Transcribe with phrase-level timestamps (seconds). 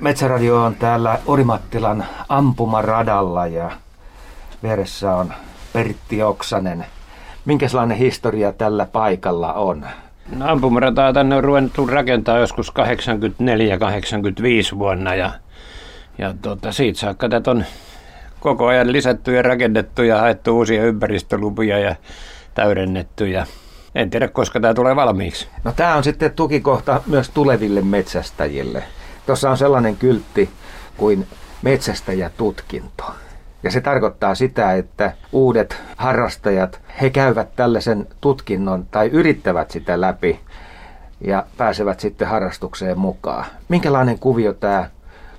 [0.00, 3.70] Metsäradio on täällä Orimattilan ampumaradalla ja
[4.62, 5.32] vieressä on
[5.72, 6.86] Pertti Oksanen.
[7.44, 9.86] Minkälainen historia tällä paikalla on?
[10.36, 12.72] No, ampumarataa tänne on ruvennut rakentaa joskus
[14.74, 15.30] 84-85 vuonna ja,
[16.18, 17.64] ja tuota, siitä saakka tätä on
[18.40, 21.96] koko ajan lisätty ja rakennettu ja haettu uusia ympäristölupia ja
[22.54, 23.46] täydennetty ja
[23.94, 25.48] en tiedä koska tämä tulee valmiiksi.
[25.64, 28.84] No tämä on sitten tukikohta myös tuleville metsästäjille.
[29.30, 30.50] Tuossa on sellainen kyltti
[30.96, 31.26] kuin
[31.62, 33.04] metsästäjätutkinto.
[33.62, 40.40] Ja se tarkoittaa sitä, että uudet harrastajat, he käyvät tällaisen tutkinnon tai yrittävät sitä läpi
[41.20, 43.44] ja pääsevät sitten harrastukseen mukaan.
[43.68, 44.90] Minkälainen kuvio tämä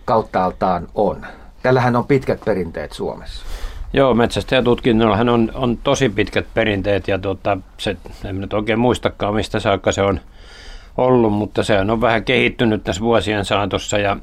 [0.06, 1.26] kauttaaltaan on?
[1.64, 3.46] Tällähän on pitkät perinteet Suomessa.
[3.94, 9.60] Joo, metsästäjätutkinnollahan on, on tosi pitkät perinteet ja tuota, se, en nyt oikein muistakaan mistä
[9.60, 10.20] saakka se on
[10.98, 14.18] ollut, mutta se on vähän kehittynyt tässä vuosien saatossa ja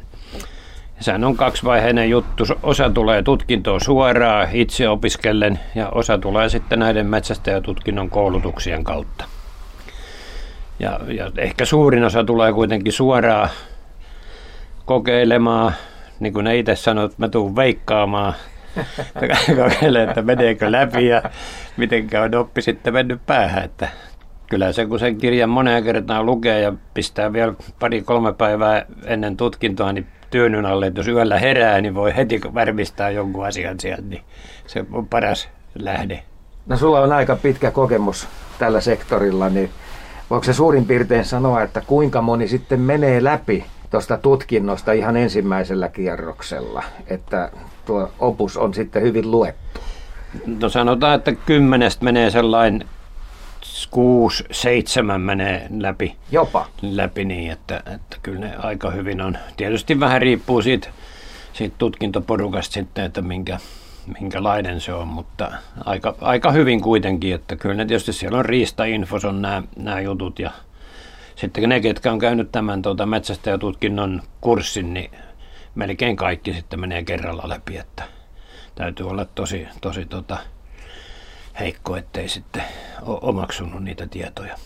[1.00, 2.44] Sehän on kaksivaiheinen juttu.
[2.62, 9.24] Osa tulee tutkintoon suoraan itse opiskellen ja osa tulee sitten näiden metsästäjätutkinnon koulutuksien kautta.
[10.78, 13.48] Ja, ja ehkä suurin osa tulee kuitenkin suoraan
[14.84, 15.72] kokeilemaan,
[16.20, 18.34] niin kuin ne itse sanoo, että mä tuun veikkaamaan,
[19.56, 21.22] kokeilemaan, että meneekö läpi ja
[21.76, 23.64] miten on oppi sitten mennyt päähän.
[23.64, 23.88] Että
[24.50, 29.92] kyllä se, kun sen kirjan moneen kertaan lukee ja pistää vielä pari-kolme päivää ennen tutkintoa,
[29.92, 34.22] niin työnyn alle, että jos yöllä herää, niin voi heti varmistaa jonkun asian sieltä, niin
[34.66, 36.22] se on paras lähde.
[36.66, 39.70] No sulla on aika pitkä kokemus tällä sektorilla, niin
[40.30, 45.88] voiko se suurin piirtein sanoa, että kuinka moni sitten menee läpi tuosta tutkinnosta ihan ensimmäisellä
[45.88, 47.50] kierroksella, että
[47.86, 49.80] tuo opus on sitten hyvin luettu?
[50.60, 52.84] No sanotaan, että kymmenestä menee sellainen
[53.90, 56.16] kuusi, seitsemän menee läpi.
[56.30, 56.66] Jopa?
[56.82, 59.38] Läpi niin, että, että kyllä ne aika hyvin on.
[59.56, 60.88] Tietysti vähän riippuu siitä,
[61.52, 63.58] siitä tutkintoporukasta sitten, että minkä,
[64.20, 65.52] minkälainen se on, mutta
[65.84, 70.38] aika, aika hyvin kuitenkin, että kyllä ne tietysti siellä on riistainfos on nämä, nämä jutut
[70.38, 70.50] ja
[71.36, 75.10] sitten ne, ketkä on käynyt tämän tuota, metsästäjätutkinnon kurssin, niin
[75.74, 78.02] melkein kaikki sitten menee kerralla läpi, että
[78.74, 80.38] täytyy olla tosi, tosi tota,
[81.60, 82.62] heikko, ettei sitten
[83.02, 84.56] ole omaksunut niitä tietoja.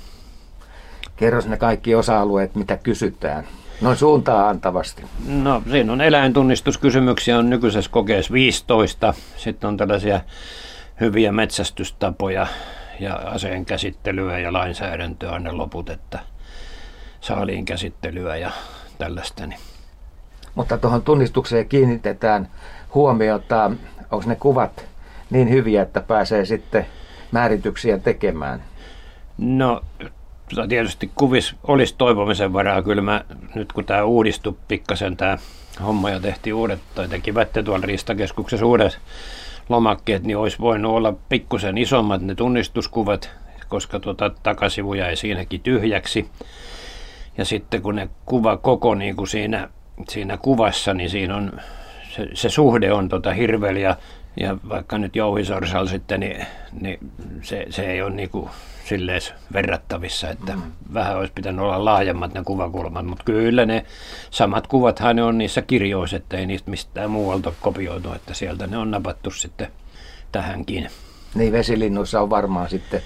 [1.16, 3.44] Kerros ne kaikki osa-alueet, mitä kysytään.
[3.80, 5.02] Noin suuntaa antavasti.
[5.26, 9.14] No siinä on eläintunnistuskysymyksiä on nykyisessä kokeessa 15.
[9.36, 10.20] Sitten on tällaisia
[11.00, 12.46] hyviä metsästystapoja
[13.00, 16.18] ja aseen käsittelyä ja lainsäädäntöä on ne loput, että
[17.20, 18.50] saaliin käsittelyä ja
[18.98, 19.46] tällaista.
[19.46, 19.60] Niin.
[20.54, 22.48] Mutta tuohon tunnistukseen kiinnitetään
[22.94, 23.70] huomiota,
[24.10, 24.84] onko ne kuvat
[25.32, 26.86] niin hyviä, että pääsee sitten
[27.32, 28.62] määrityksiä tekemään?
[29.38, 29.82] No
[30.68, 32.82] tietysti kuvis olisi toivomisen varaa.
[32.82, 35.38] Kyllä mä, nyt kun tämä uudistui pikkasen tämä
[35.84, 38.98] homma ja tehtiin uudet, tai tekivät tuolla Riistakeskuksessa uudet
[39.68, 43.30] lomakkeet, niin olisi voinut olla pikkusen isommat ne tunnistuskuvat,
[43.68, 46.28] koska tuota takasivu jäi siinäkin tyhjäksi.
[47.38, 49.68] Ja sitten kun ne kuva koko niin kuin siinä,
[50.08, 51.60] siinä kuvassa, niin siinä on
[52.10, 53.96] se, se suhde on tota hirveellä
[54.40, 56.46] ja vaikka nyt Jouhisorsalla sitten, niin,
[56.80, 56.98] niin
[57.42, 58.50] se, se ei ole niin kuin
[58.84, 59.20] silleen
[59.52, 60.62] verrattavissa, että mm.
[60.94, 63.84] vähän olisi pitänyt olla laajemmat ne kuvakulmat, mutta kyllä ne
[64.30, 68.78] samat kuvathan ne on niissä kirjoissa, että ei niistä mistään muualta kopioitu, että sieltä ne
[68.78, 69.68] on napattu sitten
[70.32, 70.88] tähänkin.
[71.34, 73.02] Niin vesilinnuissa on varmaan sitten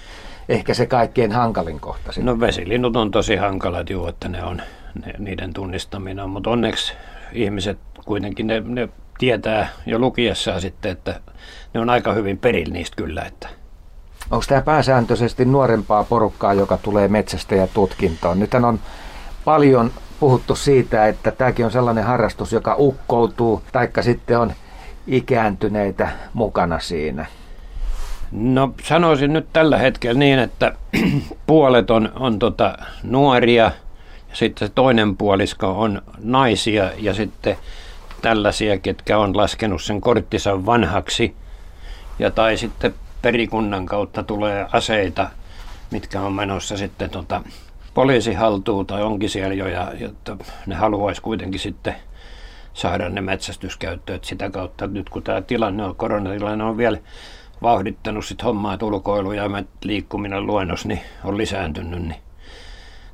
[0.48, 2.12] ehkä se kaikkein hankalin kohta.
[2.12, 2.25] Sitten.
[2.25, 4.62] No vesilinnut on tosi hankalat juu, että ne on
[5.06, 6.93] ne, niiden tunnistaminen, mutta onneksi
[7.32, 8.88] ihmiset kuitenkin ne, ne
[9.19, 11.21] tietää jo lukiessaan sitten, että
[11.75, 13.22] ne on aika hyvin perillä niistä kyllä.
[13.22, 13.49] Että.
[14.31, 18.38] Onko tämä pääsääntöisesti nuorempaa porukkaa, joka tulee metsästä ja tutkintoon?
[18.38, 18.81] Nythän on
[19.44, 19.91] paljon
[20.21, 24.53] puhuttu siitä, että tämäkin on sellainen harrastus, joka ukkoutuu, taikka sitten on
[25.06, 27.26] ikääntyneitä mukana siinä.
[28.32, 30.72] No sanoisin nyt tällä hetkellä niin, että
[31.47, 33.71] puolet on, on tota nuoria,
[34.29, 37.56] ja sitten se toinen puolisko on naisia ja sitten
[38.26, 41.37] tällaisia, ketkä on laskenut sen korttinsa vanhaksi.
[42.19, 45.31] Ja tai sitten perikunnan kautta tulee aseita,
[45.90, 47.43] mitkä on menossa sitten tota,
[47.94, 50.37] poliisihaltuun tai onkin siellä jo, ja, jotta
[50.67, 51.94] ne haluaisi kuitenkin sitten
[52.75, 54.20] saada ne metsästyskäyttöön.
[54.23, 56.99] Sitä kautta nyt kun tämä tilanne on, koronatilanne on vielä
[57.62, 59.44] vauhdittanut sit hommaa, että ulkoilu ja
[59.84, 62.02] liikkuminen luennos niin on lisääntynyt.
[62.02, 62.20] Niin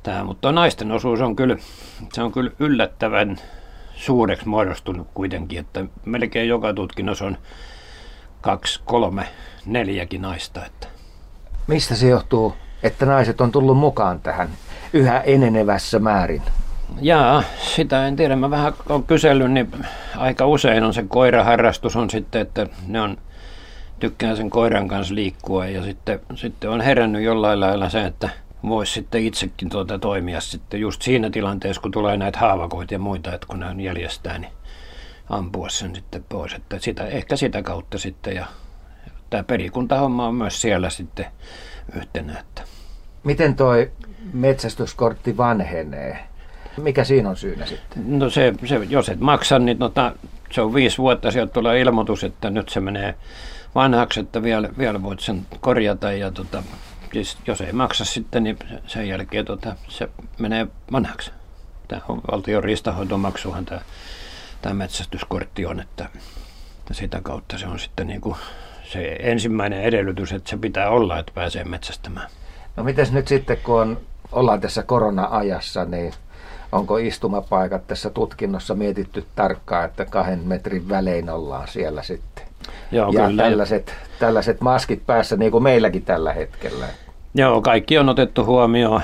[0.03, 1.57] tämä, mutta naisten osuus on kyllä,
[2.13, 3.37] se on kyllä yllättävän
[4.05, 7.37] suureksi muodostunut kuitenkin, että melkein joka tutkinnossa on
[8.41, 9.27] kaksi, kolme,
[9.65, 10.65] neljäkin naista.
[10.65, 10.87] Että.
[11.67, 14.49] Mistä se johtuu, että naiset on tullut mukaan tähän
[14.93, 16.41] yhä enenevässä määrin?
[17.01, 17.43] Jaa,
[17.75, 18.35] sitä en tiedä.
[18.35, 19.71] Mä vähän olen kysellyt, niin
[20.17, 23.17] aika usein on se koiraharrastus on sitten, että ne on
[23.99, 28.29] tykkään sen koiran kanssa liikkua ja sitten, sitten on herännyt jollain lailla se, että
[28.63, 33.33] voisi sitten itsekin tuota toimia sitten just siinä tilanteessa, kun tulee näitä haavakoita ja muita,
[33.33, 34.53] että kun ne on jäljestään, niin
[35.29, 36.53] ampua sen sitten pois.
[36.53, 38.45] Että sitä, ehkä sitä kautta sitten ja
[39.29, 41.25] tämä perikuntahomma on myös siellä sitten
[41.95, 42.39] yhtenä.
[42.39, 42.61] Että.
[43.23, 43.91] Miten toi
[44.33, 46.19] metsästyskortti vanhenee?
[46.77, 48.19] Mikä siinä on syynä sitten?
[48.19, 50.11] No se, se jos et maksa, niin tota,
[50.51, 53.15] se on viisi vuotta, sieltä tulee ilmoitus, että nyt se menee
[53.75, 56.63] vanhaksi, että vielä, vielä voit sen korjata ja tota,
[57.47, 61.31] jos ei maksa sitten, niin sen jälkeen tota, se menee vanhaksi.
[61.87, 63.81] Tämä on valtion riistahoitomaksuhan tämä,
[64.61, 66.09] tämä metsästyskortti on, että,
[66.79, 68.35] että sitä kautta se on sitten niin kuin
[68.83, 72.29] se ensimmäinen edellytys, että se pitää olla, että pääsee metsästämään.
[72.75, 74.01] No mites nyt sitten, kun on,
[74.31, 76.13] ollaan tässä korona-ajassa, niin
[76.71, 82.52] onko istumapaikat tässä tutkinnossa mietitty tarkkaan, että kahden metrin välein ollaan siellä sitten?
[82.91, 83.43] Joo, ja kyllä.
[83.43, 86.85] Tällaiset, tällaiset maskit päässä, niin kuin meilläkin tällä hetkellä.
[87.35, 89.01] Joo, kaikki on otettu huomioon.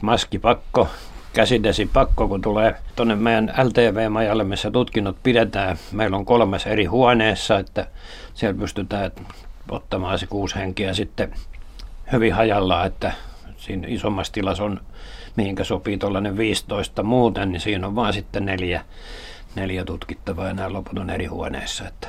[0.00, 0.88] Maskipakko,
[1.32, 5.76] käsidesipakko, kun tulee tuonne meidän LTV-majalle, missä tutkinnot pidetään.
[5.92, 7.86] Meillä on kolmes eri huoneessa, että
[8.34, 9.10] siellä pystytään
[9.70, 11.34] ottamaan se kuusi henkeä sitten
[12.12, 13.12] hyvin hajalla, että
[13.56, 14.80] siinä isommassa tilassa on,
[15.36, 18.84] mihinkä sopii tuollainen 15 muuten, niin siinä on vaan sitten neljä,
[19.54, 21.88] neljä tutkittavaa ja nämä loput on eri huoneissa.
[21.88, 22.08] Että,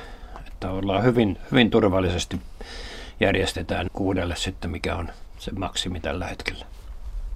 [0.63, 2.41] että ollaan hyvin, hyvin turvallisesti
[3.19, 6.65] järjestetään kuudelle sitten, mikä on se maksimi tällä hetkellä.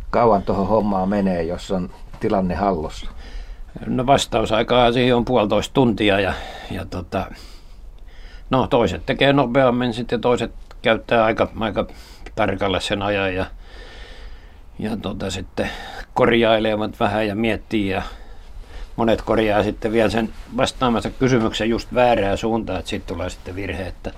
[0.10, 1.90] Kauan tuohon hommaan menee, jos on
[2.20, 3.08] tilanne hallussa?
[3.86, 6.34] No vastausaikaa siihen on puolitoista tuntia ja,
[6.72, 7.26] ja tota,
[8.50, 10.52] no toiset tekee nopeammin sitten toiset
[10.82, 11.88] käyttää aika, aika
[12.36, 13.46] tarkalle sen ajan ja,
[14.80, 15.70] ja tota, sitten
[16.14, 18.02] korjailevat vähän ja miettii ja
[18.98, 23.88] monet korjaa sitten vielä sen vastaamassa kysymyksen just väärää suuntaan, että siitä tulee sitten virhe,
[23.88, 24.12] että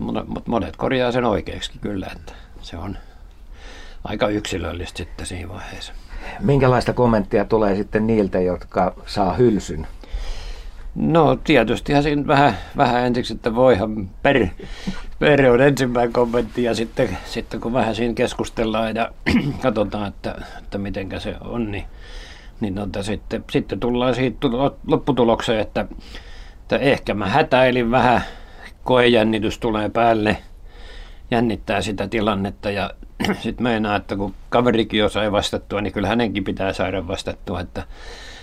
[0.00, 2.96] mutta monet korjaa sen oikeaksi kyllä, että se on
[4.04, 5.92] aika yksilöllistä sitten siinä vaiheessa.
[6.40, 9.86] Minkälaista kommenttia tulee sitten niiltä, jotka saa hylsyn?
[10.94, 14.46] No tietysti siinä vähän, vähän ensiksi, että voihan per,
[15.18, 19.10] per on ensimmäinen kommentti ja sitten, sitten kun vähän siinä keskustellaan ja
[19.62, 21.84] katsotaan, että, että miten se on, niin,
[22.60, 24.48] niin tota, sitten, sitten tullaan siitä
[24.86, 25.86] lopputulokseen, että,
[26.62, 28.22] että ehkä mä hätäilin vähän,
[28.84, 30.36] koejännitys tulee päälle,
[31.30, 32.90] jännittää sitä tilannetta ja
[33.42, 37.82] sitten meinaa, että kun kaverikin jo sai vastattua, niin kyllä hänenkin pitää saada vastattua, että,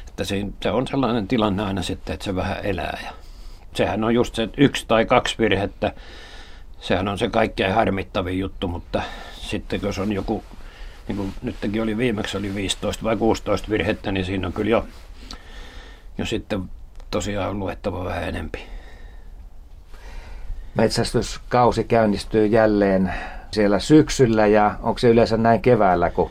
[0.07, 3.00] että se, se on sellainen tilanne aina sitten, että se vähän elää.
[3.04, 3.12] Ja
[3.74, 5.94] sehän on just se yksi tai kaksi virhettä,
[6.80, 9.01] sehän on se kaikkein harmittavin juttu, mutta
[9.33, 10.44] sitten jos on joku,
[11.07, 14.85] niin kuin nytkin oli viimeksi oli 15 vai 16 virhettä, niin siinä on kyllä jo,
[16.17, 16.63] jo sitten
[17.11, 18.59] tosiaan luettava vähän enempi.
[20.75, 23.13] Metsästyskausi käynnistyy jälleen
[23.51, 26.29] siellä syksyllä ja onko se yleensä näin keväällä, kun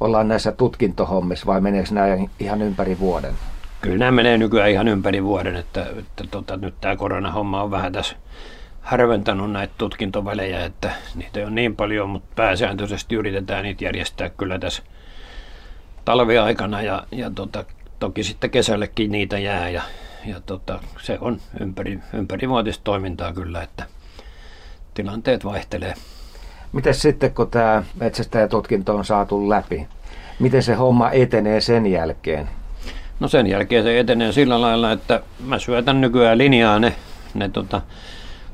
[0.00, 2.06] ollaan näissä tutkintohommissa vai meneekö nämä
[2.38, 3.34] ihan ympäri vuoden?
[3.80, 7.92] Kyllä nämä menee nykyään ihan ympäri vuoden, että, että tota, nyt tämä koronahomma on vähän
[7.92, 8.16] tässä
[8.82, 14.58] harventanut näitä tutkintovälejä, että niitä ei ole niin paljon, mutta pääsääntöisesti yritetään niitä järjestää kyllä
[14.58, 14.82] tässä
[16.04, 17.64] talviaikana ja, ja tota,
[17.98, 19.82] toki sitten kesällekin niitä jää ja,
[20.26, 23.84] ja tota, se on ympäri, ympärivuotista toimintaa kyllä, että
[24.94, 25.94] tilanteet vaihtelee.
[26.72, 29.88] Miten sitten, kun tämä metsästäjätutkinto on saatu läpi,
[30.38, 32.48] miten se homma etenee sen jälkeen?
[33.20, 36.94] No sen jälkeen se etenee sillä lailla, että mä syötän nykyään linjaa ne,
[37.34, 37.82] ne tota,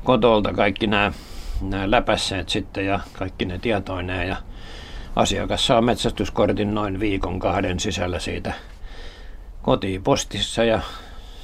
[0.03, 1.11] kotolta kaikki nämä,
[1.61, 4.35] nämä läpässeet sitten ja kaikki ne tietoineen ja
[5.15, 8.53] asiakas saa metsästyskortin noin viikon kahden sisällä siitä
[9.61, 10.81] kotiin postissa ja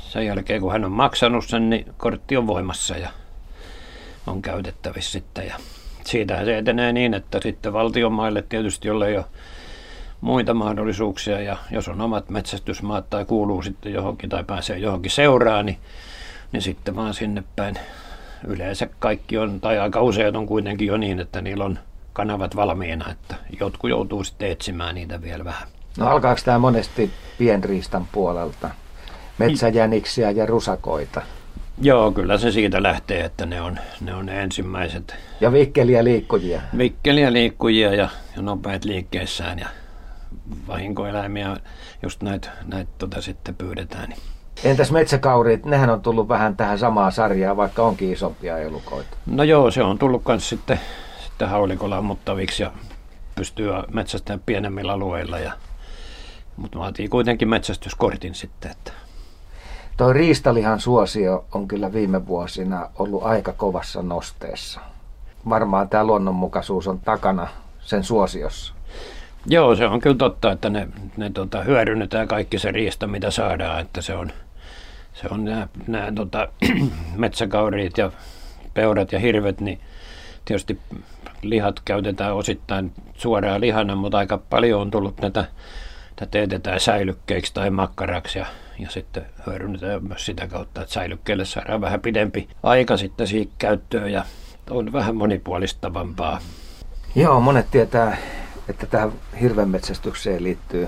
[0.09, 3.09] sen jälkeen kun hän on maksanut sen, niin kortti on voimassa ja
[4.27, 5.47] on käytettävissä sitten.
[5.47, 5.55] Ja
[6.05, 9.25] siitähän se etenee niin, että sitten valtionmaille tietysti, jolle ei ole
[10.21, 15.65] muita mahdollisuuksia ja jos on omat metsästysmaat tai kuuluu sitten johonkin tai pääsee johonkin seuraan,
[15.65, 15.77] niin,
[16.51, 17.75] niin sitten vaan sinne päin.
[18.48, 21.80] Yleensä kaikki on, tai aika useat on kuitenkin jo niin, että niillä on
[22.14, 25.68] kanavat valmiina, että jotkut joutuu sitten etsimään niitä vielä vähän.
[25.98, 28.70] No alkaako tämä monesti pienriistan puolelta?
[29.38, 31.22] Metsäjäniksiä ja rusakoita?
[31.82, 35.16] Joo, kyllä se siitä lähtee, että ne on ne, on ne ensimmäiset.
[35.42, 36.62] Ja vikkeliä liikkujia.
[36.78, 39.68] Vikkeliä liikkujia ja, ja nopeat liikkeessään ja
[40.68, 41.58] vahinkoeläimiä,
[42.04, 44.10] just näitä näit, tota sitten pyydetään.
[44.10, 44.35] Niin.
[44.63, 49.17] Entäs metsäkaurit, nehän on tullut vähän tähän samaan sarjaan, vaikka onkin isompia elukoita.
[49.25, 50.79] No joo, se on tullut myös sitten,
[51.24, 52.71] sitten haulikolla ammuttaviksi ja
[53.35, 55.51] pystyy metsästämään pienemmillä alueilla ja
[56.57, 58.71] Mutta vaatii kuitenkin metsästyskortin sitten.
[58.71, 58.91] Että.
[59.97, 64.79] Tuo riistalihan suosio on kyllä viime vuosina ollut aika kovassa nosteessa.
[65.50, 67.47] Varmaan tämä luonnonmukaisuus on takana
[67.79, 68.74] sen suosiossa.
[69.47, 73.79] Joo, se on kyllä totta, että ne, ne tota, hyödynnetään kaikki se riista, mitä saadaan.
[73.79, 74.31] Että se on,
[75.15, 76.48] se on nämä, nämä tota,
[77.15, 78.12] metsäkauriit ja
[78.74, 79.79] peurat ja hirvet, niin
[80.45, 80.79] tietysti
[81.41, 85.45] lihat käytetään osittain suoraan lihana, mutta aika paljon on tullut näitä,
[86.10, 88.45] että teetetään säilykkeiksi tai makkaraksi ja,
[88.79, 94.12] ja sitten hyödynnetään myös sitä kautta, että säilykkeelle saadaan vähän pidempi aika sitten siihen käyttöön
[94.12, 94.25] ja
[94.69, 96.39] on vähän monipuolistavampaa.
[97.15, 98.17] Joo, monet tietää,
[98.69, 100.88] että tähän hirvenmetsästykseen liittyy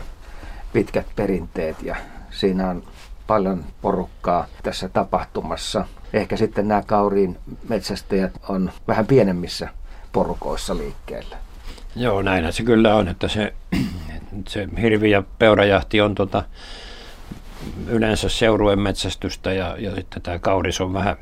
[0.74, 1.96] pitkät perinteet ja
[2.30, 2.84] siinä on
[3.28, 5.86] paljon porukkaa tässä tapahtumassa.
[6.14, 7.38] Ehkä sitten nämä kauriin
[7.70, 9.70] metsästäjät on vähän pienemmissä
[10.12, 11.38] porukoissa liikkeellä.
[11.96, 13.54] Joo, näinhän se kyllä on, että se,
[14.48, 16.44] se hirvi- ja peurajahti on tota,
[17.88, 21.16] yleensä seurueen metsästystä ja, ja sitten tämä kauris on vähän,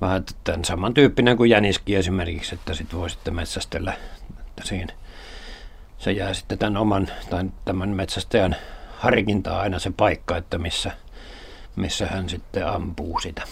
[0.00, 3.92] vähän tämän samantyyppinen kuin jäniski esimerkiksi, että sitten voi sitten metsästellä,
[4.40, 4.92] että siinä
[5.98, 8.56] se jää sitten tämän oman tai tämän metsästäjän
[8.98, 10.90] harkintaa aina se paikka, että missä,
[11.76, 13.42] missä hän sitten ampuu sitä.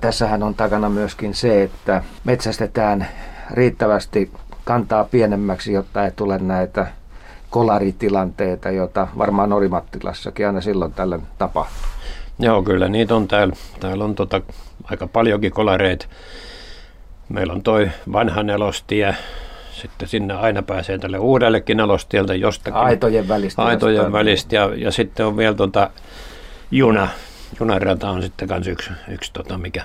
[0.00, 3.08] Tässähän on takana myöskin se, että metsästetään
[3.50, 4.30] riittävästi
[4.64, 6.86] kantaa pienemmäksi, jotta ei tule näitä
[7.50, 11.88] kolaritilanteita, joita varmaan Orimattilassakin aina silloin tällöin tapahtuu.
[12.38, 13.56] Joo, kyllä niitä on täällä.
[13.80, 14.40] Täällä on tota,
[14.84, 16.06] aika paljonkin kolareita.
[17.28, 19.16] Meillä on toi vanha nelostie,
[19.74, 22.80] sitten sinne aina pääsee tälle uudellekin nelostieltä jostakin.
[22.80, 23.62] Aitojen välistä.
[23.62, 24.12] Aitojen jostain.
[24.12, 25.90] välistä ja, ja sitten on vielä tota,
[26.70, 27.08] juna.
[27.60, 29.84] Junarata on sitten myös yksi, yksi tota, mikä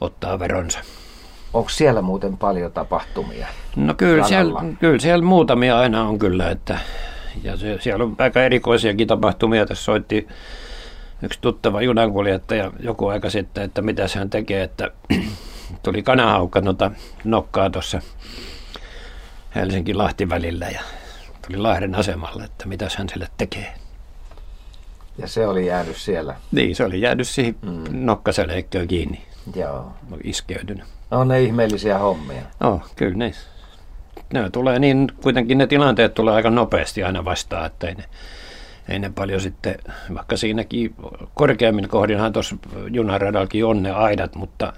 [0.00, 0.80] ottaa veronsa.
[1.52, 3.46] Onko siellä muuten paljon tapahtumia?
[3.76, 6.78] No kyllä siellä, kyllä siellä muutamia aina on kyllä, että,
[7.42, 9.66] ja se, siellä on aika erikoisiakin tapahtumia.
[9.66, 10.28] Tässä soitti
[11.22, 14.90] yksi tuttava junankuljettaja joku aika sitten, että mitä hän tekee, että
[15.82, 16.90] tuli kanahaukka noita
[17.24, 18.00] nokkaa tuossa
[19.54, 20.80] Helsinki-Lahti välillä ja
[21.46, 23.74] tuli Lahden asemalle, että mitä hän sille tekee.
[25.18, 26.34] Ja se oli jäänyt siellä?
[26.52, 27.84] Niin, se oli jäänyt siihen mm.
[27.90, 29.22] nokkaseleikköön kiinni.
[29.54, 29.92] Joo.
[30.24, 30.84] Iskeytynyt.
[31.10, 32.42] No ne ihmeellisiä hommia.
[32.60, 33.32] Oh, kyllä ne.
[34.32, 38.04] Ne tulee niin, kuitenkin ne tilanteet tulee aika nopeasti aina vastaan, että ei ne,
[38.88, 39.74] ei ne paljon sitten,
[40.14, 40.94] vaikka siinäkin
[41.34, 42.56] korkeammin kohdinhan tuossa
[42.90, 44.72] junaradallakin on ne aidat, mutta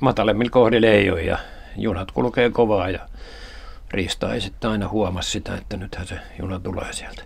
[0.00, 1.38] matalemmilla kohdilla ei ole ja
[1.76, 3.00] junat kulkee kovaa ja
[3.94, 7.22] Riista ei sitten aina huomaa sitä, että nythän se juna tulee sieltä.